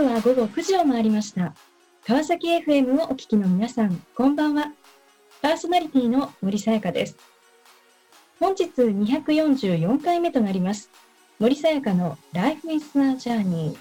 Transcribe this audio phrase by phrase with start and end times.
[0.00, 1.54] 刻は午後9時を回りました。
[2.06, 4.72] 川崎 FM をお聞きの皆さん、こんばんは。
[5.42, 7.16] パーソナリティの森さやかです。
[8.38, 10.88] 本日244回目となります。
[11.38, 13.76] 森さやかの Life is a Journey。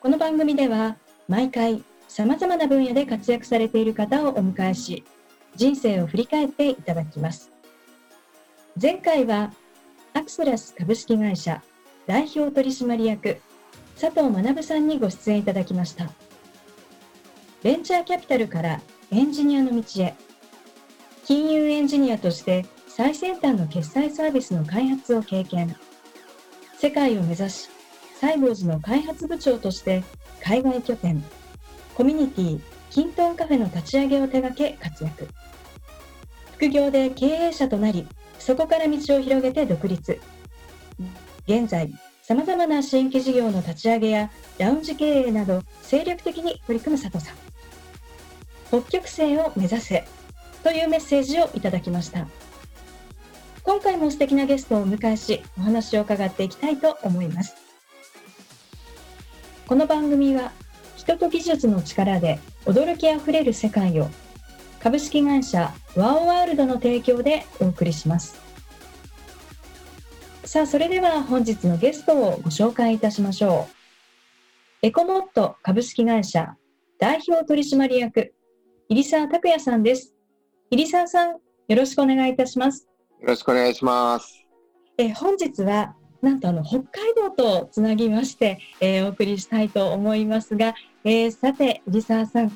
[0.00, 0.96] この番組では、
[1.28, 5.04] 毎回様々な分野で活躍されている方をお迎えし、
[5.54, 7.52] 人生を振り返っていただきます。
[8.80, 9.52] 前回は、
[10.12, 11.62] アクスラス株式会社
[12.08, 13.40] 代表取締役
[14.00, 16.08] 佐藤学さんにご出演いただきました。
[17.64, 18.80] ベンチャーキャピタルから
[19.10, 20.14] エンジニアの道へ、
[21.24, 25.74] 金融エンジニアとして最先端の決済サービスの開発を経験、
[26.78, 27.68] 世界を目指し、
[28.20, 30.04] サイボーズの開発部長として
[30.44, 31.20] 海外拠点、
[31.96, 35.28] コミュニティ、キントンカフェの立ち上げを手掛け活躍。
[36.54, 38.06] 副業で経営者となり、
[38.38, 40.20] そこから道を広げて独立。
[41.48, 41.92] 現在、
[42.28, 47.36] 様々な新規事業の立ち上げやラウンジ経営など精力的に取り組む佐藤さん。
[48.68, 50.04] 北極星を目指せ
[50.62, 52.28] というメッセージをいただきました。
[53.62, 57.56] 今回も素敵なゲストをお迎えし、お話を伺っていきたいと思います。
[59.66, 60.52] この番組は、
[60.98, 64.08] 人と技術の力で驚きあふれる世界を
[64.82, 68.47] 株式会社ワオワールドの提供でお送りします。
[70.48, 73.74] さあ、それでは本日のゲストをご紹介いたしましょう。
[74.80, 76.56] エコモット株式会社
[76.98, 78.32] 代表取締役、
[78.88, 80.14] 入澤拓也さんです。
[80.70, 82.88] 入澤さん、よろしくお願いいたします。
[83.20, 84.42] よろしくお願いします。
[84.96, 90.74] え本日は、なんとあの北海道とつなぎまして、えー、お送りしたいと思いますが、
[91.04, 92.46] えー、さて、入澤さん、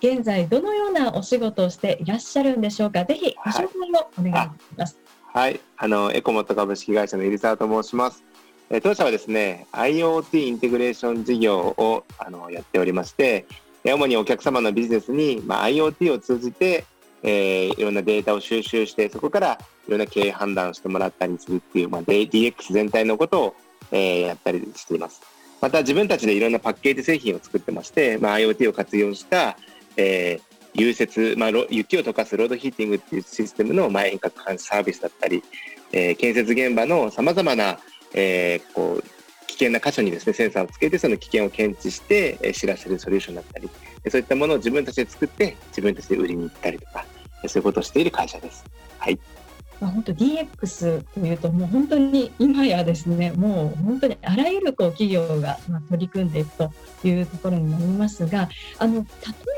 [0.00, 3.04] 現在どのようなお仕事をしていらっしゃるんでしょうか？
[3.04, 4.94] ぜひご紹介をお願いします。
[4.94, 5.03] はい
[5.34, 8.22] はい、あのエコモット株式会社の入澤と申します。
[8.70, 13.44] え当社はですね、IoT インテグレーション事業をあのやっておりまして、
[13.84, 16.84] 主にお客様のビジネスに、まあ、IoT を通じて、
[17.24, 19.58] えー、いろんなデータを収集して、そこから
[19.88, 23.54] いろんな経営判断をしてもらったりするっていう、まあ、DX 全体のことを、
[23.90, 25.20] えー、やったりしています。
[25.60, 29.58] また自分たちでいろんなパッケージ製品を作ってまして、まあ、IoT を活用した、
[29.96, 35.42] えー、融雪、まあ、雪を溶かすロードヒーティングっていうシステムの、まあ、遠隔監視サービスだったり、
[35.92, 37.78] えー、建設現場のさまざまな、
[38.12, 39.04] えー、こう
[39.46, 43.70] 危険な箇所にですねセンサーをつけてその危険を検知して、え、知らせるソリューションだったり
[44.10, 47.06] そういったものを自分たちで作って自分たちで売りに行ったりとか
[47.46, 48.64] そういうことをしている会社です。
[48.98, 49.18] はい
[49.80, 56.72] まあ、本当 DX というともう本当に今やですねもう本当にあらゆるこう企業がま取り組んでいくと
[57.06, 58.48] いうところになりますが
[58.78, 59.04] あの例え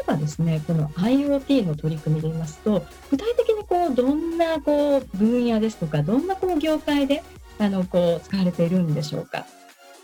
[0.06, 7.22] ばですねこの IoT の取り組みで言いますと具体的にこうどんなこう分野ですとかどんなこう業界で
[7.58, 9.44] あのこう使われているんでしょうか？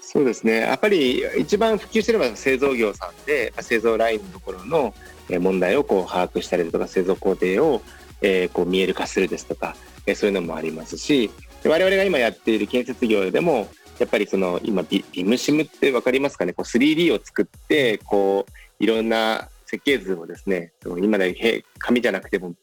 [0.03, 4.95] そうですねやっぱり一番普及してれば製造業さんで製造ラインのところの
[5.41, 7.81] 問題をこう把握したりとか製造工程を
[8.21, 9.75] えこう見える化するですとか
[10.07, 11.31] えそういうのもありますし
[11.65, 13.69] 我々が今やっている建設業でも
[13.99, 16.53] やっぱりその今ビビムシムって分かりますかね？
[16.53, 18.53] こう 3D を作ってこう
[18.83, 22.55] いろんな設計図をですねその今で紙じゃなくても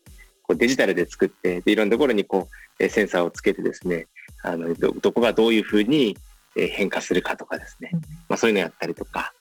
[0.44, 4.08] こうデジタルで作ってでいろんなところにこうセンサーをつけてですね
[4.44, 6.18] あのどどこがどういうふうに
[6.56, 7.92] 変化するかとかですね、
[8.28, 9.34] まあ、そういうのやったりとか、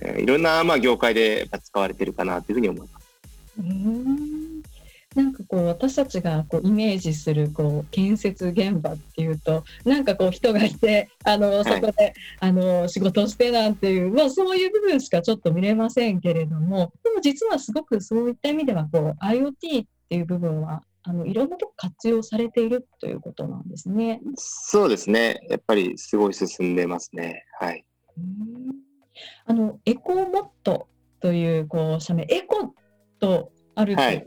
[0.00, 3.06] えー、いろんなまあ業界で使われてるかなというふうに思います。
[3.58, 4.33] うん
[5.14, 24.22] なんかこう私たちがこうイメージするこう建設現場っていうとなんかこう人がいて あのそこで、はい、あの仕事してなんていう、まあ、そういう部分しかちょっと見れませんけれどもでも実はすごくそういった意味ではこう IoT っていう部分はあのいろんなとこ活用されているということなんですね。
[24.36, 25.46] そうですね。
[25.50, 27.44] やっぱりすごい進んでますね。
[27.60, 27.84] はい。
[29.44, 30.88] あのエコーモット
[31.20, 32.74] というこう社名エコ
[33.18, 34.26] とあると、はい、環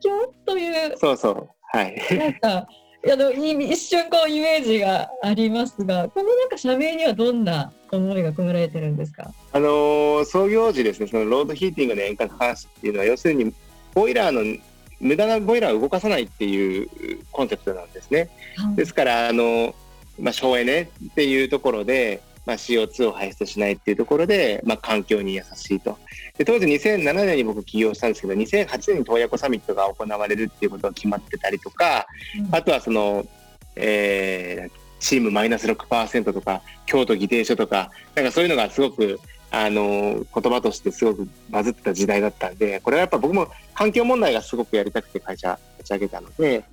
[0.00, 0.96] 境という。
[0.98, 1.48] そうそう。
[1.72, 1.96] はい。
[2.18, 2.66] なんか、
[3.08, 9.30] あの一瞬こうイメージがありますが、このなんか社名にはどんな思いが込められてるんですか？
[9.52, 13.54] あのー、創業時ですね、そのロードヒーティングの遠隔監視っていうのは、要するに
[13.94, 14.60] ボイラーの
[14.98, 16.88] 無駄なボイラーを動かさないっていう
[17.30, 18.28] コンセプトなんですね。
[18.56, 19.74] はい、ですからあの
[20.18, 22.20] まあ省エネっていうところで。
[22.46, 25.98] まあ、CO2 を排出しないっていうところで、まあ、環境に優しいと。
[26.38, 32.06] で当時2007年に僕起業したんですけど2008年に洞爺湖サミットが行われるっていうことが決まってたりとか、
[32.38, 33.26] うん、あとはその、
[33.74, 34.70] えー、
[35.00, 39.18] チームマイナス6%とか京都議定書とかなんかそういうのがすごく
[39.50, 46.64] あの言葉としてすごくバズってた時代だったんでこれはやっぱ僕も環境問題がすごくやりたくて会社立ち上げたので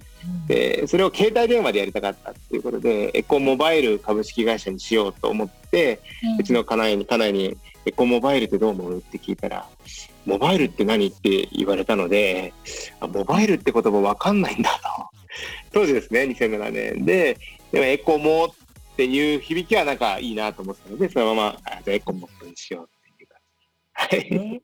[0.47, 5.99] でそれを携帯電話でやりたかったっていうことでエコモバイル株式会社にしようと思って、
[6.39, 9.67] うちの家内に家内にエコモバイルってどう思うって聞いたら
[10.25, 12.53] モバイルって何って言われたので
[13.01, 15.13] モバイルって言葉わかんないんだと。
[15.71, 17.37] 当時ですね2007年で
[17.71, 23.27] でもエコモっていう響きはなんかいいなと思ったのでそのままあじゃあエコモットにしようっていう
[23.97, 24.29] 感じ。
[24.29, 24.53] で、はい、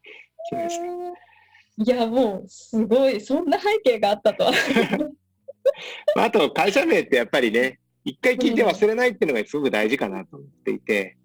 [0.53, 4.51] えー、いやもうすごいそんな背景があったとは
[6.15, 11.17] あと会社名ってやっぱりね一回聞いて忘れないっていうのがすごく大事かなと思っていて、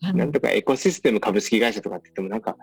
[0.00, 2.56] なんとかエコシステム株式会社とかって言ってもなんか、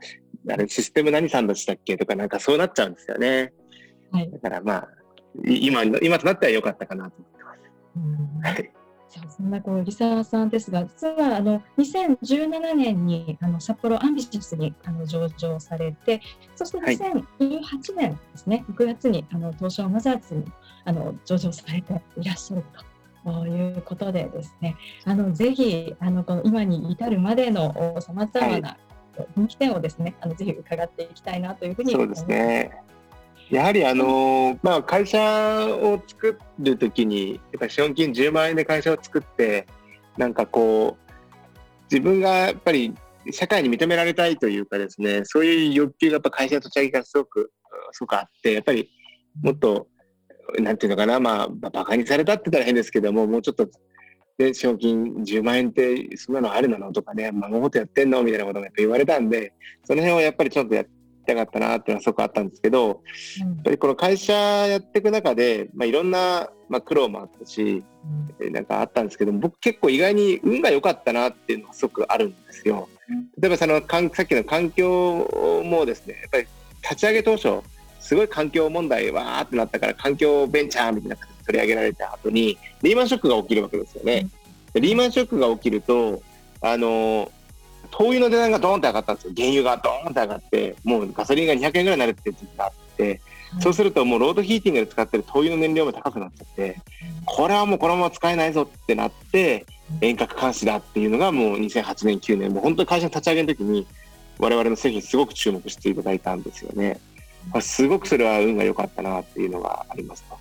[0.50, 3.54] あれシステム何さんでしたっけとかなんかそうなっちゃうんですよね。
[4.12, 4.88] はい、だからまあ、
[5.46, 7.60] 今、今となっては良かったかなと思ってます。
[7.96, 8.85] うんはい
[9.30, 16.22] そんなこうリサさんですが、実はあの2017年にあの札幌アンビシスにあの上場されて、
[16.56, 20.46] そして2018年ですね、はい、6月にあの東証マザーズに
[20.86, 22.96] あの上場されていらっしゃると。
[23.26, 28.78] ということでですね、あのぜひあのこの今に至るまでのさまざまな
[29.36, 32.84] 人気点をですね、あのぜひ伺っていきたいなというふうにそうですね。
[33.50, 35.20] やはりあのまあ、会社
[35.68, 39.68] を作るときに、やっぱ資本金10万円で会社を作って、
[40.18, 41.14] なんかこう、
[41.92, 42.94] 自分がやっぱり
[43.32, 47.52] 社会に認められたいというかですね、そういう欲求がやっぱ会社の立ち上げがすごく、
[47.92, 48.90] すごくあって、やっぱり
[49.44, 49.88] もっと
[50.60, 53.68] なんていうのかな、まあ、バカにされたって言ったら変ですけども、もうちょっと、
[54.38, 59.54] で、賞金10万円ってそんなのあるのとかね、孫ことやってんのみたいなことが言われたんで、
[59.86, 60.84] その辺をやっぱりちょっとや
[61.26, 63.02] りたかったなっていうのはすごくあったんですけど、
[63.40, 67.84] やっぱりこの会社やっていく中で、まあ、いろんな、まあ、苦労もあったし、
[68.40, 72.88] なんかあったんですけど僕結構意外に運が良かったなっていうのがすごくあるんですよ。
[73.40, 73.82] 例えばその
[74.14, 76.48] さっきの環境もですね、やっぱり
[76.82, 77.62] 立ち上げ当初、
[78.00, 84.28] すごい環境問題わーってなったから環境ベンチャーみたいな形で取り上げられた後にリーマンショックが起きるわけですよね。
[84.74, 86.22] でリーマンショックが起きると
[86.62, 87.32] あの
[87.98, 93.22] 灯油の値段がドーンって上がったんですよ原油がドーンって上がってもうガソリンが200円ぐらいになるって時期があって、
[93.60, 96.82] そうするともうロードヒーティングで使ってる灯油の燃料も高くなっちゃって
[97.26, 99.66] これはもうこのまま使えないぞってなって
[100.02, 103.88] 遠隔監視だっていうのがもう2008年9年もう本当に会社の立ち上げの時に
[104.40, 107.00] 我々の製品すごく注目していただいたんですよね。
[107.62, 110.38] すごくそれは運が良かったなっていうのがありますと。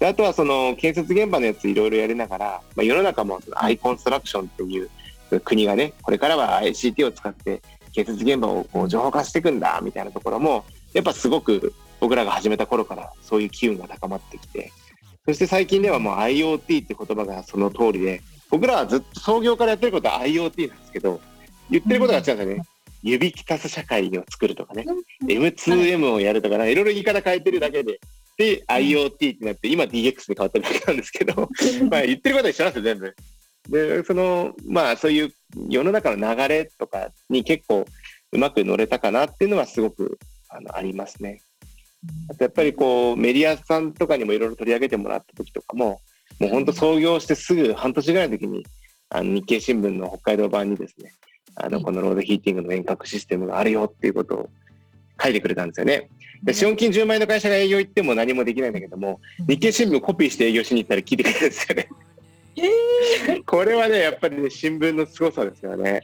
[0.00, 4.90] であとはその建設現場のやついろいろやりながら、まあ、世の中もアイコンストラクションっていう
[5.40, 7.62] 国がねこれからは ICT を使って
[7.92, 14.72] 建設現場をこう情報化していくんだみたいなところもやっぱすごく僕らが始めた頃からそういう機運が高まってきて
[15.26, 21.20] そして最近ではもう IoT って言葉がその通りで僕らはずっと創業からやってることは IoT なんですけど
[21.70, 22.62] 言ってることが違うんですよね。
[23.02, 24.86] 指きたす社会を作るとかね、
[25.24, 27.98] M2M をやるとか、ね、いろいろ言い方変えてるだけで、
[28.36, 31.48] で、IoT ってなって、今 DX で変わっただけなんですけど、
[31.90, 33.16] まあ言ってることは一緒なんですよ、全部。
[33.68, 35.32] で、その、まあそういう
[35.68, 37.86] 世の中の流れとかに結構
[38.32, 40.18] うまく乗れたかなっていうのはすごく
[40.48, 41.40] あのありますね。
[42.28, 46.00] あとやっぱりこうメディアさんとかにもいろいろ取り上げてもらった時とかも、
[46.40, 48.64] もう本当創業してすぐ半年ぐらいの時に、
[49.10, 51.12] あの日経新聞の北海道版にですね、
[51.54, 54.50] あの、このロードヒーティングの遠隔システムがあるよっていうことを
[55.22, 56.08] 書いてくれたんですよね。
[56.42, 61.88] で、資本金10万円の会社が営業行っても何もできないんだけども、日経新聞コピーして営業しに行ったら聞いてくれるんですよね。
[62.56, 66.02] えー、 これはね、やっぱりね、新聞の凄さですよね。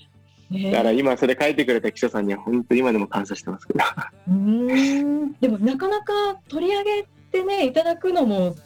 [0.50, 3.80] だから今それ書いてくれた記者さんには本当今でも感謝してますけど。
[4.28, 5.32] うん。
[5.34, 8.56] でもなかなか取り上げてねいただくのも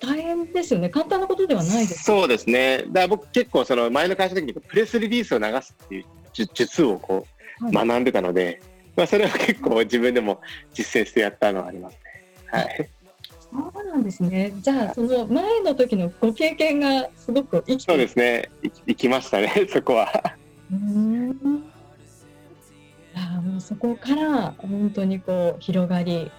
[0.00, 0.88] 大変ですよね。
[0.88, 2.02] 簡単なことではないです。
[2.02, 2.78] そうですね。
[2.78, 7.24] だから僕結構その前の会社の時にプレスリリースを流すっていう術をこ
[7.60, 8.60] う学んでたので、はい、
[8.96, 10.40] まあ、それは結構自分でも
[10.72, 12.00] 実践してやったのはありますね。
[12.50, 12.90] はい、
[13.50, 14.52] そうなんですね。
[14.60, 18.50] じゃあ、その前の時のご経験がすごく生きてそうですね。
[18.86, 20.36] 生きましたね、 そこは。
[20.70, 21.64] うん
[23.14, 26.30] あもうそこから本当にこう広がり、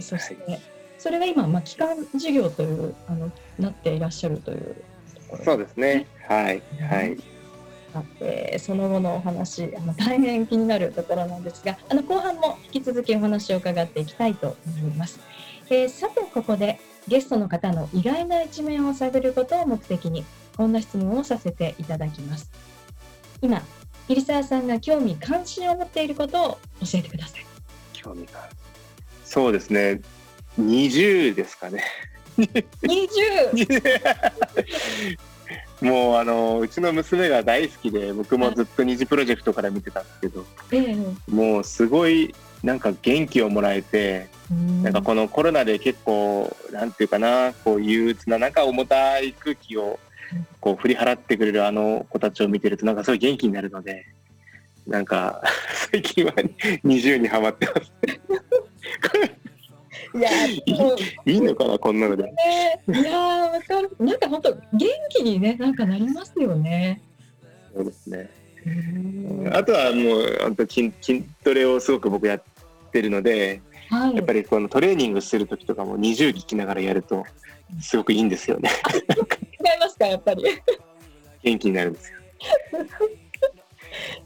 [0.00, 0.60] そして、はい、
[0.98, 4.76] それが今、まあ、機関事業というあのなっていらっしゃるという
[5.14, 6.06] ところ、そうですね。
[6.28, 7.16] はい、はい。
[8.20, 15.18] えー、その後のお話あの大変気になるところなんですがあの後半も引き続きお話を伺っていきたいと思います、
[15.70, 20.24] えー、さてここでゲストの方の意外な一面を探ることを目的に
[20.56, 22.50] こんな質問をさせていただきます。
[23.40, 23.62] 今
[24.08, 27.46] 入澤さんが興味関心を持っていることを教えてください。
[27.92, 28.48] 興味が
[29.24, 30.00] そうですね。
[30.60, 31.84] 20ですかね。
[32.36, 33.60] 20!
[35.82, 40.44] もうあのうちの娘が大好きで僕もずっと二次プロジェクトから見てたんですけど、
[41.28, 42.34] もうすごい
[42.64, 44.26] なんか元気をもらえて
[44.82, 49.98] なんかこのコロナで結構なんていうかなこう憂鬱ななんか重たい空気を
[50.60, 54.06] こう振り払ってくれるあの子たちを見てるとなんかすごい元気になるので
[54.86, 55.42] なんか
[55.92, 56.32] 最近は
[56.84, 57.92] 20にハマってます
[60.14, 60.62] いや い
[61.26, 62.24] いいのかなこんなので。
[62.24, 62.32] ね、
[62.88, 64.60] いやーわかるなんか本当元
[65.10, 67.00] 気にねなんかなりますよね。
[67.74, 68.30] そうですね。
[69.52, 72.42] あとはもう本当筋筋トレをすごく僕やっ
[72.90, 77.24] てるので、はい、やっぱりこのトレーニングする時とかも20聞きながらやると
[77.80, 78.70] すごくいいんですよね。
[78.94, 80.44] 違いますかやっぱり。
[81.42, 82.18] 元気になるんですよ。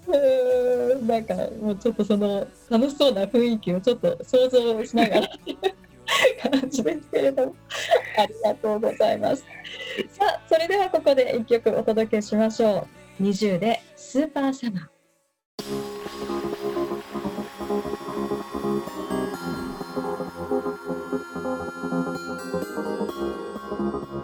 [0.06, 5.28] うーんなんかもうちょっとその楽しそうな雰囲気をちょっと想像しながら
[6.50, 7.54] 感じですけれども
[8.18, 9.44] ありがとうございます。
[10.10, 12.86] さあそれではここで一曲お届けしましょ
[13.18, 13.22] う。
[13.22, 16.33] 20でスーパーサマー。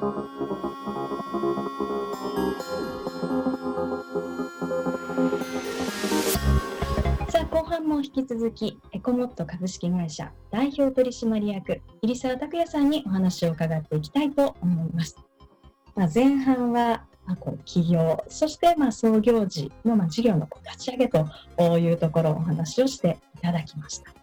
[0.00, 0.07] さ
[7.35, 15.19] あ後半も引き続きエコモット株式会社代表取締役入澤拓也さんにお話を伺っていきたいと思います。
[15.95, 21.28] まあ、前半はまあこう起業そしてまあ創業時のまあ事業のこう立ち上げと
[21.78, 24.14] いうところをお話をしていただきました。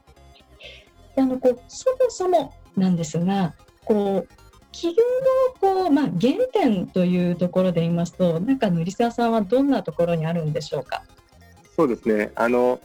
[1.15, 3.53] であのこうそもそもなんですが
[3.85, 5.03] こう起業
[5.71, 11.03] のこう、まあ、原点というところで言いますとなんかあの入澤さんはどんなところにあるんでしょうか？
[11.75, 12.31] そうですね。
[12.35, 12.79] あの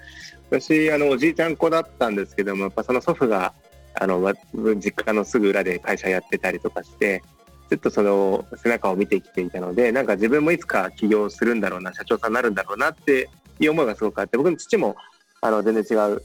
[0.50, 3.54] 私あのおじいちゃん子だったんですけども、やっぱその祖父が
[3.98, 4.34] あの
[4.76, 7.22] 実家のすぐ裏で会社やってたりとかして、
[7.70, 14.94] ずっとその背中を見てきていたので、なんか自分もいつか起業するんだろうな、社長さんになるんだろうなっていう思いがすごくあって、僕の父も
[15.40, 16.22] あの全然違う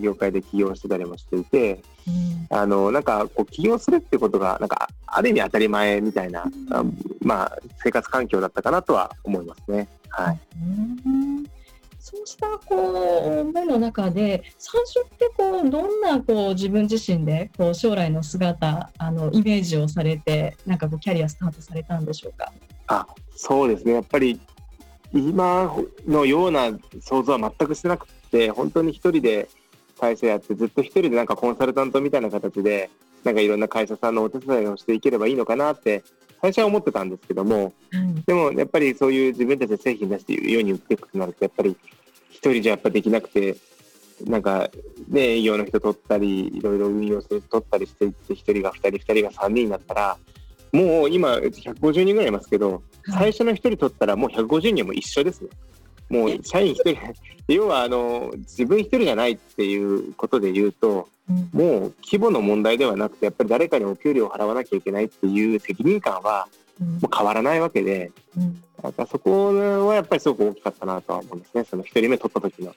[0.00, 6.84] 業界で起業してたりもしていて、うんあのなんかこう起業するってことがなんかある意味当たり前みたいな、あ
[7.20, 9.88] まあ生活環境だったかなとは思いますね。
[10.10, 10.40] はい。
[11.06, 11.44] うん
[11.98, 22.52] そうしたこう目の中で最初ってこうどんなこう自分自身でこう将来の姿あのイメージをされてなんかこうキャリアスタートされたんでしょうか？
[22.88, 24.38] あそうですねやっぱり
[25.14, 25.74] 今
[26.06, 29.48] のような想像は全くしてなくて本当に一人で
[30.04, 32.90] 会社やってずっと一人でなんかコンサルタントみたいな形で
[33.24, 36.04] なんかいろんな会社さんのお手伝いをしていければいいのかなって
[36.42, 37.72] 最初は思ってたんですけども
[38.26, 41.74] でもやっぱりそういう自分たちで製品出して世に売っていくとなるとやっぱり
[42.28, 43.56] 一人じゃやっぱできなくて
[44.26, 44.68] なんか
[45.08, 50.18] ね営業の人取ったりいろいろ運用する人取ったりしていって一人が二人二人が三人になったら
[50.72, 55.48] もう今150人ぐらいいますけど最初の1人取ったらもう150人も一緒ですね。
[56.08, 56.96] もう社員1人
[57.48, 61.36] 要はあの自分1人じゃないっていうことで言うとうん。
[61.52, 66.48] もう規模の問題ではなくてやっぱり誰かにお給料を払わなきゃいけないっていう責任感は
[66.80, 66.88] うん。
[66.94, 68.62] もう変わらないわけでうん。
[68.82, 69.54] なんかそこ
[69.86, 71.64] はやっぱりすごく大きかったなとは思うんですね。
[71.64, 72.74] その1人目取った時の。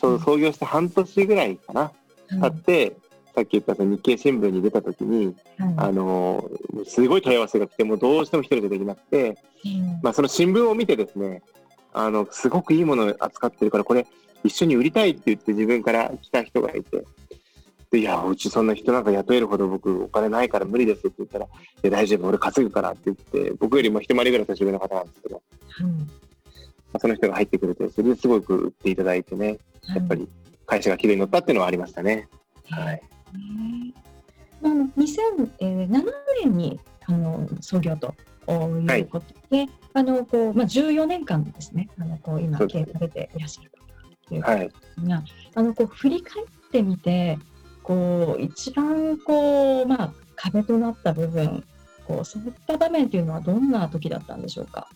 [0.00, 1.90] そう創業して半年ぐらいかな
[2.40, 2.96] 経って、
[3.34, 5.74] さっき言ったその日経新聞に出た時にはい。
[5.76, 6.48] あの
[6.86, 10.00] すごい問い合わせが来てもうどうしても一人でできなくて、うん。
[10.02, 11.42] まあ、その新聞を見てですね
[11.98, 14.06] あのすごくいいものを扱ってるからこれ
[14.44, 17.04] 一緒に売りたいって言って自分から来た人がいて。
[17.90, 21.48] でいやうちそんな人なんか雇えるほど僕お金ないから無理ですって言ったらい
[21.84, 25.42] や大丈夫俺稼ぐからって言って僕よりも一回りぐらい年上の方なんですけど、
[25.80, 25.98] うん。
[25.98, 26.04] ま
[26.92, 29.56] あ、その人が入ってくれてそれですごく売っていただいてね
[29.94, 30.28] やっぱり
[30.66, 32.28] 会社が綺麗に乗ったっていうのはありましたね。
[32.68, 33.02] はい、
[34.62, 35.88] あの2007
[36.44, 36.78] 年に
[37.08, 38.14] あの創業と
[38.46, 43.70] いうことで、あのこうまあ14年間ですね、あのこう今経営されていらっしゃる
[44.28, 45.24] ということはいですが、
[45.54, 47.38] あのこう振り返ってみて、
[47.82, 51.64] こう一番こうまあ壁となった部分、
[52.06, 54.88] こうそういった場面というのはどんな時だったんでしょうか？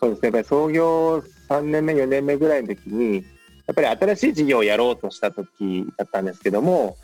[0.00, 3.24] そうですね、やっぱり創業3年目、4年目ぐらいの時に、
[3.66, 6.96] やっぱり新しい事業をやろうとした時だったんですけども、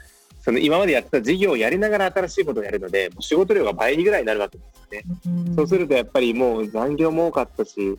[0.44, 5.04] その今までやってた事業をやりながら新しいことをやるので、もう仕事量が倍ぐらいになるわけですよね。
[5.48, 7.98] うんそうするとやっぱりもう残業も多かったし、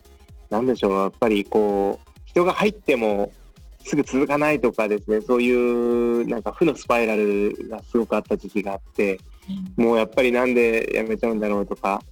[0.52, 3.32] なんでしょう、やっぱりこう、人が入っても
[3.84, 9.20] すぐ続かないとかですね、そういうなんか負のスパイラルがすごくあった時期があって、
[9.75, 12.04] もうやっぱりなんで辞めちゃうんだろうとか、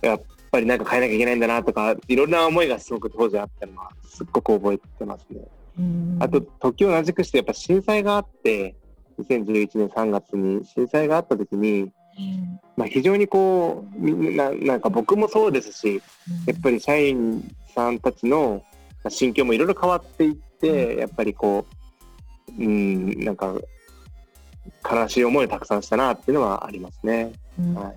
[0.00, 5.40] やっぱりなんか変えなきゃいけないんだなとか、いろんな思いがすごく当時あったのは、すっごく覚えてますね。
[5.76, 8.76] うんあと、時を同じくして、やっぱ震災があって、
[9.18, 12.60] 2011年3月に震災があった時に、うん。
[12.76, 16.02] まあ、非常にこう、みんな、なんか僕もそうですし、
[16.46, 17.42] やっぱり社員
[17.74, 18.62] さんたちの
[19.08, 21.66] 心境もいろいろ変わっていって、やっぱりこ
[22.58, 23.54] う、うん、なんか、
[24.88, 27.32] 悲しい思いをたくさんしたなっていうのはありますね。
[27.58, 27.74] うん。
[27.74, 27.96] はい。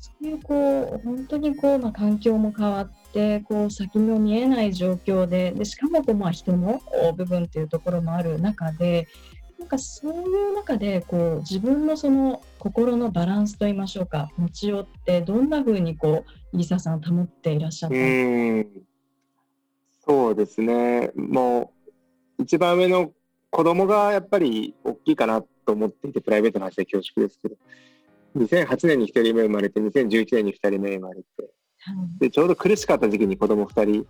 [0.00, 6.80] そういうこう本当にこう、まあ、環境も変わってこう先の見えない状況ででしかもこう、まあ、人の
[7.16, 9.08] 部分っていうところもある中で
[9.58, 10.16] なんかそうい
[10.50, 18.82] う中でこう自分のその心のバランスといいましょうか持ちよってどんな風にこうリサさん保っていらっしゃったん
[20.04, 21.12] そうですね。
[21.14, 21.72] も
[22.38, 23.12] う、一番上の
[23.50, 27.56] 子供がやっぱり大きいかなと思っていて、プライベートの話で恐縮ですけど、
[28.36, 31.26] 2008年に1人目生まれて、2011年に2人目生まれて、
[32.18, 34.06] で、ちょうど苦しかった時期に子供2人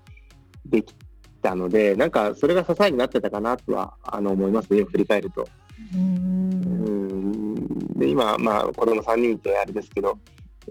[0.66, 0.94] でき
[1.42, 5.48] たので、なんかそれが支えになってたかなとは、あの、思いますね、振り返ると。
[5.94, 6.52] うーん
[6.84, 10.18] うんで、今、まあ、子供3人ってあれですけど、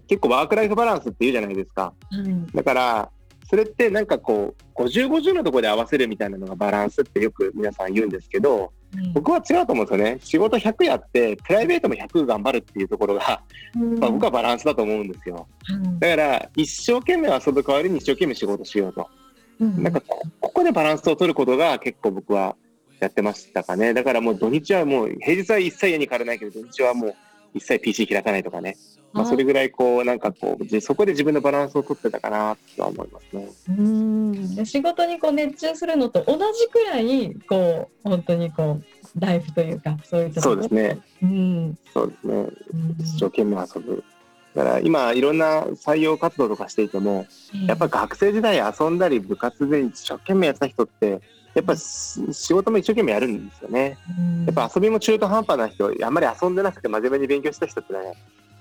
[0.08, 1.84] 結構ワークライフバランスって言うじゃないですか。
[1.84, 3.10] はいだから、
[3.50, 8.72] それってなんかこう、50、50のところで合わせるみたいなのがバランスってよく皆さん言うんですけど、
[9.14, 10.20] 僕は違うと思うんですよね。
[10.22, 13.42] 仕事100やって、プライベートも100頑張るっていうところが、
[14.00, 15.48] まあ、僕はバランスだと思うんですよ。
[16.00, 19.10] だから、一生懸命遊ぶ代わりに一生懸命仕事しようと。
[19.60, 22.56] なんかこ、ここでバランスを取ることが結構僕は
[23.00, 23.94] やってましたかね。
[23.94, 27.16] だからもう土日はもう、平日は一切家に帰らないけど、土日はもう
[27.54, 28.78] 一切 PC 開かないとかね。
[29.14, 33.48] まあ、それぐらいこう、なんかこう、じそこで自分のバランスを取ってたかなとは思いますね。
[33.70, 41.00] うんで仕事にこう熱中するのと同じくらいこう本当にこうライフというかそういうところそうですね。
[41.22, 42.34] うんそうですね。
[42.36, 44.04] うん一生懸命遊ぶ。
[44.56, 47.26] だから今いろんな採用活動とかしていても、
[47.68, 51.22] やっぱ学生時代遊んだり部活で一生懸命やってた人って、
[51.54, 53.98] やっぱし仕事も一生懸命やるんですよね。
[54.18, 58.00] うんやっぱ遊びも中途半端な人、あんまり遊んでなくて真面目に勉強した人ってね、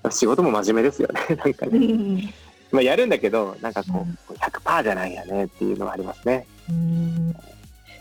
[0.09, 1.35] 仕事も真面目ですよね。
[1.35, 1.79] なんかうね。
[1.79, 2.33] ん
[2.71, 6.45] まあやるんだけど、なんかこうんう、100%じゃないよねっていうのはありますね。
[6.69, 7.35] うん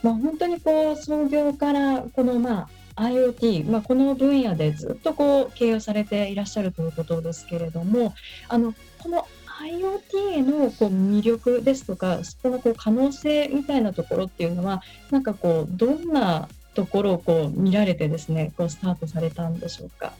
[0.03, 8.15] まあ、本当にこう創業からこのまあ IoT、まあ、この分野でずっとこう経営をされていらっしゃるということですけれども
[8.49, 9.27] あのこの
[9.61, 20.13] IoT へのこう魅力ですとかそこのこう可能性みたいなところっていうのはなんかこうどんなところをこう見られてですねこうスタートされたんでしょうか？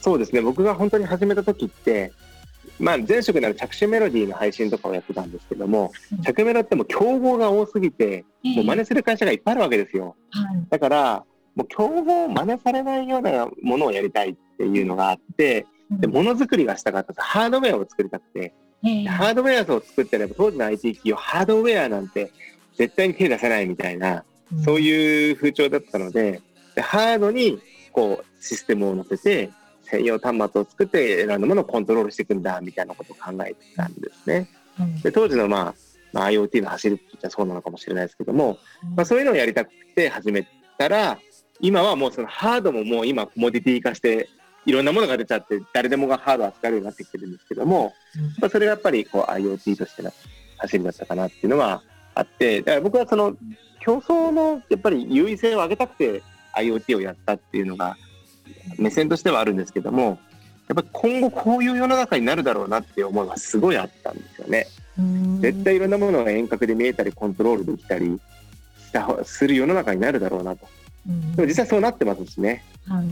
[0.00, 0.40] そうですね。
[0.40, 2.10] 僕が本当に始めた時って、
[2.78, 10.16] まあ前職なら着手メロディーの配信とかをやってたんですけどもうん、着メロってもう競合が多すぎて、もう真似する会社がいっぱいあるわけですよ。
[10.30, 19.04] はいだから、もう競合を真似されないようなものをやりたいっていうのがあって、で、ものづくりがしたかったハードウェアを作りたくて、ええ。
[19.04, 22.30] ハードウェアを作ってれば当時の IT 企業、ハードウェアなんて
[22.76, 24.24] 絶対に手出せないみたいな、
[24.64, 26.40] そういう風潮だったので、
[26.74, 27.58] でハードに
[27.92, 29.50] こうシステムを乗せて、
[29.82, 34.48] 専用端末を作って選んだものをコントロールしていくんだみたいなことを考えてたんですね。
[34.78, 35.00] うん。
[35.00, 35.74] で当時の、まあ、
[36.12, 38.58] まあ IoT の走りって言ったらそうなのかもしれないですけども、
[38.96, 40.46] まあ、そういうのをやりたくて始め
[40.78, 41.18] たら、
[41.60, 44.28] 今はもうそのハードももう今コモディティ化して、
[44.66, 50.12] いろんなものが出ちゃって、誰でもがハードを扱えるようになってきてるんですけども、うんやっぱそれがやっぱりこう IoT としての
[50.58, 51.82] 走りだったかなっていうのは
[52.14, 53.36] あって、だから僕はその
[53.80, 56.22] 競争のやっぱり優位性を上げたくて
[56.54, 57.96] IoT をやったっていうのが
[58.78, 60.18] 目線としてはあるんですけども、
[60.68, 64.66] やっぱり今後こういう世の中になるだろうなっていう思いはすごいあったんですよね。
[64.98, 68.20] うん絶対いろんなものが遠隔で見えたりコントロールできたり
[68.78, 70.68] したする世の中になるだろうなと。
[71.08, 72.64] うんでも実際そうなってますしね。
[72.86, 73.06] はい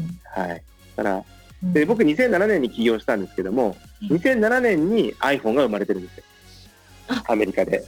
[0.49, 0.63] はい。
[0.97, 1.25] だから、うん
[1.63, 6.25] で僕2007年に起業したんですけども、うん2007年に iPhone が生まれてるんですよ
[7.09, 7.33] あ。
[7.33, 7.85] アメリカで。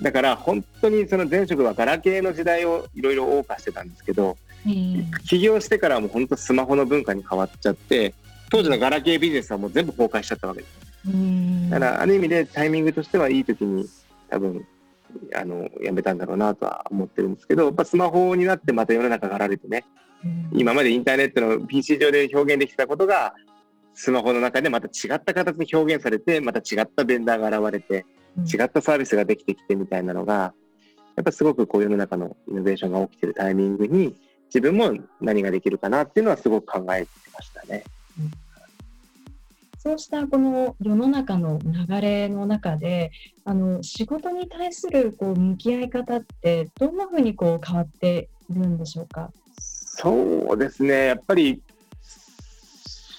[0.00, 8.14] だから本当にその前職はガラケーの時代をいろいろ謳歌してたんですけど、ええ起業してからはもう本当スマホの文化に変わっちゃって、
[8.50, 10.72] 当時のガラケービジネスはもう全部崩壊しちゃったわけです。
[11.06, 13.86] うんだからある意味でタイミングとしてはいい時に
[14.30, 14.64] 多分
[15.34, 19.84] あのやめたんだろうなとは思ってるんですけど、やっぱスマホになってまた世の中がられてね、
[20.24, 20.50] うん。
[20.52, 23.34] 今までインターネットの PC 上で表現できたことが、
[23.94, 28.06] スマホの中でまた違った形に表現されて、また違ったベンダーが現れて、
[28.46, 30.54] 違ったサービスができてきてみたいなのが、
[31.16, 34.14] やっぱすごくこう世の中のイノベーションが起きてるタイミングに、
[34.46, 37.84] 自分も何ができるかなっていうのはすごく考えてましたね。
[39.84, 43.10] そうしたこの世の中の流れの中で、
[43.44, 49.32] あの仕事に対するこう向き合い方ってどんなふうにこう変わっているんでしょうか？
[49.58, 51.60] そうですね、やっぱり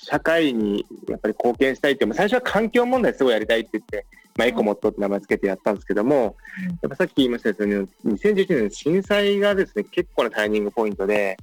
[0.04, 4.06] 社会にやっぱり貢献したいって最初は環境問題すごいやりたいって言って、
[4.38, 6.38] まあ、エコモットって名前つけてやったんですけども、
[6.82, 7.74] やっぱさっき言いましたように、
[8.16, 11.38] 2011年の震災がですね、結構なタイミングポイントで、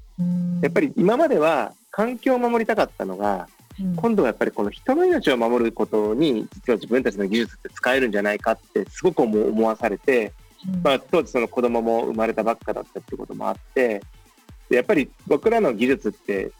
[0.62, 3.46] やっぱり、り今までは環境を守りたかったのが、
[3.80, 3.96] うん。
[3.96, 10.32] 今度はやっぱりこの人の命を守ることに、実は自分たちの技術って使えるんじゃないかってすごく思思わされて、
[10.68, 10.82] うん。
[10.82, 14.02] まあ、当時その子供も生まれたばっかだったってこともあって、
[14.70, 16.52] やっぱり僕らの技術って、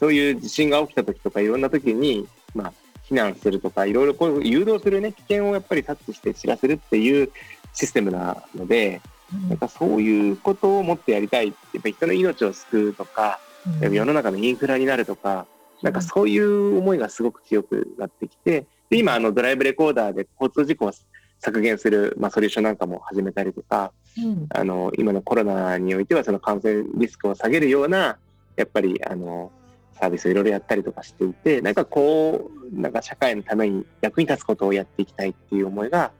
[0.00, 2.72] そういう地震が起きた時とかいろんな時に、まあ、
[3.08, 7.30] 避難するとか、いろいろこう誘導するね、危険をやっぱり察知して知らせるっていう
[7.72, 9.00] システムなので、
[9.48, 9.58] なん。
[9.58, 11.48] かそういうことを持ってやりたい。
[11.48, 13.40] やっぱり人の命を救うとか、
[13.80, 15.46] うん、世の中のインフラになるとか、
[15.82, 20.92] なんかそういう思いがすごく強くなってきて、で、今、あの、ドライブレコーダーで交通事故を
[21.40, 28.18] 削減する、まあ、ソリューションなんかも始めたりとか、うん、あの、今のコロナにおいては、その感染リスクを下げるような、
[28.56, 29.50] やっぱり、あの、
[29.94, 36.12] サービスをいろいろやったりとかしていて、なんかこう、なんか社会のために役に立つことをやっていきたいっていう思いが、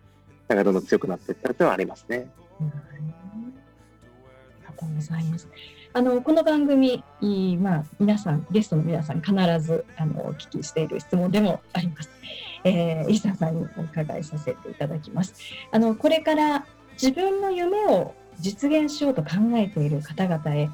[0.48, 2.28] なんかどんどん強くなっていったというのはありますね。
[2.60, 2.72] うん、あ
[4.60, 5.48] りがとうございます。
[5.96, 7.04] あのこの番組、
[7.60, 12.10] まあ、皆さん、ゲストの皆さん、必ずあのお聞きしている質問でもあります。
[12.64, 15.34] えー、伊佐さんにお伺いさせていただきます。
[15.70, 16.66] あのこれから
[17.00, 20.68] 自分の夢を実現しようと考えている方々へ、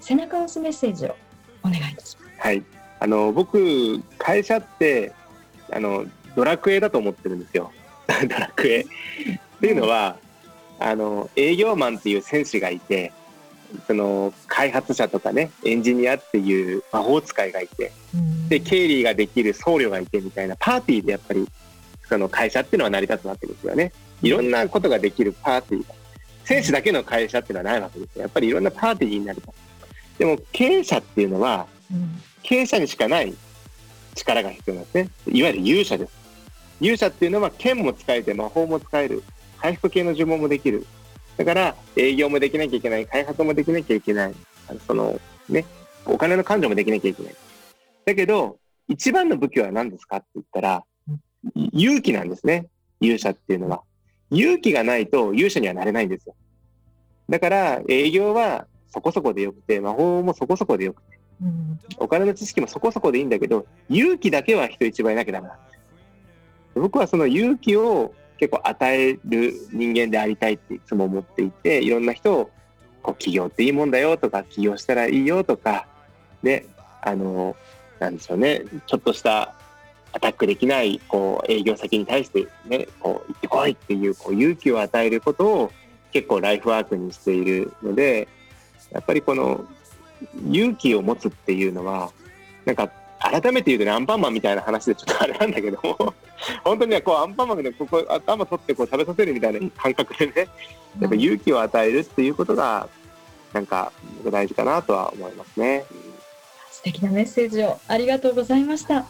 [0.00, 1.16] 背中を押すメッセージを
[1.62, 2.38] お願いいたします。
[2.38, 2.64] はい、
[2.98, 5.12] あの僕、会社って
[5.70, 7.70] あのドラクエだと思ってるんですよ。
[8.08, 8.80] ドラクエ。
[8.80, 8.84] っ
[9.60, 10.16] ていうのは、
[10.78, 13.12] あの営業マンっていう戦士がいて、
[13.86, 17.92] その開発者とかねエンジニアっていう魔法使いがいて、
[18.48, 21.46] で経理ができる僧侶がいてみたいなパーティーでやっぱり
[22.08, 23.92] その会社っていうのは成り立つわけですよね。
[24.22, 25.94] いろんなことができるパーティーが
[26.44, 28.22] 選手だけの会社っていうのはないわけですよ。
[28.22, 31.66] やっぱりいろんなパーティーになりますでも経営者っていうのは、
[32.42, 33.34] 経営者にしかない
[34.14, 35.08] 力が必要なんですね。
[35.26, 36.12] いわゆる勇者です。
[36.80, 39.22] 勇者っていうのは剣も使えて魔法も使える。
[39.58, 40.86] 回復系の呪文もできる
[41.42, 44.34] だから営業もできなきゃいけない、開発もできなきゃいけない、
[44.86, 45.64] そのね、
[46.06, 47.34] お金の勘定もできなきゃいけない。
[48.04, 50.84] だけど、一番の武器は何ですかって言ったら、
[51.72, 52.68] 勇気なんですね。
[53.00, 53.82] 勇者っていうのは。
[54.30, 56.36] 勇気がないと勇者にはなれないんですよ。
[57.28, 61.18] だから営業はそこそこでよくて、魔法もそこそこでよくて、
[61.98, 65.74] お金の知識もそこそこでいいんだけど、勇気だけは人一倍なきゃダメなんです
[66.76, 66.82] よ。
[66.82, 72.50] 僕はその勇気を結構与える人間でありたいっていつも思っていて、いろんな人を
[73.00, 75.86] こう起業っていいもんだよとか、起業したらいいよとか、
[76.42, 76.66] ね、
[77.02, 77.54] あの、
[78.00, 79.54] なんでしょうね、ちょっとした
[80.12, 85.72] アタックできないこう営業先に対してね、こう行ってこいっていうこう勇気を与えることを
[86.10, 88.26] 結構ライフワークにしているので、
[88.90, 89.64] やっぱりこの
[90.50, 92.10] 勇気を持つっていうのは、
[92.64, 92.90] なんか
[93.32, 96.14] 改めて言うとね、アンパンマンみたいな話でちょっとあれなんだけども、
[96.62, 100.48] 本当にこうアンパンマンでここ頭取ってこう食べさせるみたいな感覚でね、
[101.00, 102.88] やっぱ勇気を与えるっていうことが、
[103.54, 103.90] なんか
[104.30, 105.84] 大事かなとは思いますね。
[106.70, 108.98] 素敵なメッセージをありがとうございました。
[108.98, 109.04] うん、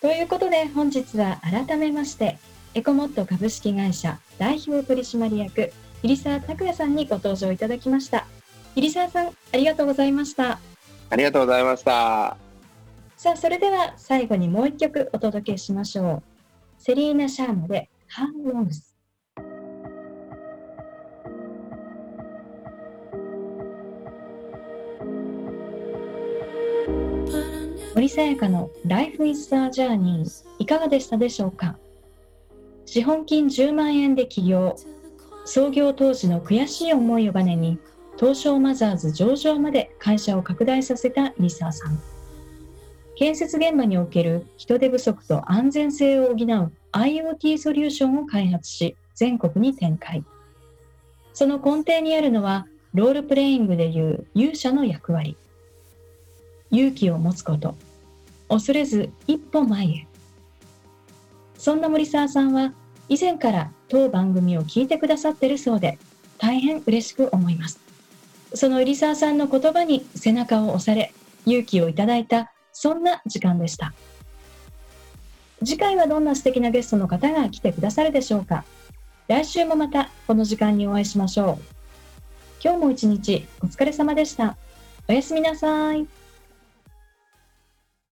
[0.00, 2.38] ということで本日は改めまして、
[2.74, 8.26] エコモット株式会社代表取締役、入澤拓也さんにご登場いただきました。
[8.74, 10.58] 入澤さん、ありがとうございました。
[11.10, 12.41] ありがとうございました。
[13.22, 16.22] さあ、それでは最後にもう一曲お届けしましょう。
[16.76, 18.96] セリーナ・シャーマでハンウォース。
[27.94, 30.24] 森さやかの Life is a Journey
[30.58, 31.78] いかがでしたでしょうか？
[32.86, 34.74] 資本金10万円で起業
[35.44, 37.78] 創業当時の悔しい思いをバネに
[38.18, 42.02] 東証マザーズ上場まで会社を拡大させた入沢さん
[43.22, 50.24] 建設現場における人手不足と安全性を補う IoT ソリューションを開発し、全国に展開。
[51.32, 55.36] その根底にあるのは、ロールプレイングでいう勇者の役割。
[56.72, 57.76] 勇気を持つこと。
[58.48, 60.08] 恐れず一歩前へ。
[61.56, 62.74] そんな森沢さんは、
[63.08, 65.96] 以前から当番組を聞いてくださってるそうで、
[66.38, 67.78] 大変嬉しく思います。
[68.52, 71.14] その入沢さんの言葉に背中を押され、
[71.46, 73.92] 勇気をいただいたそんな時間でした。
[75.64, 78.64] 次回はどんな素敵なゲストの方が来てくださるでしょうか。
[79.28, 81.64] 来週もまたこの時間にお会いしましょう。
[82.62, 84.56] 今日も一日お疲れ様でした。
[85.08, 86.21] おやすみなさい。